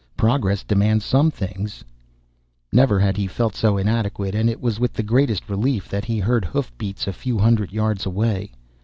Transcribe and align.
Progress 0.17 0.63
demands 0.63 1.05
some 1.05 1.29
things" 1.29 1.83
Never 2.81 2.97
had 2.99 3.17
he 3.17 3.27
felt 3.27 3.53
so 3.53 3.77
inadequate, 3.77 4.33
and 4.33 4.49
it 4.49 4.59
was 4.59 4.79
with 4.79 4.93
the 4.93 5.03
greatest 5.03 5.47
relief 5.47 5.87
that 5.89 6.05
he 6.05 6.17
heard 6.17 6.43
hoof 6.43 6.75
beats 6.79 7.05
a 7.05 7.13
few 7.13 7.37
hundred 7.37 7.71
yards 7.71 8.07
away. 8.07 8.51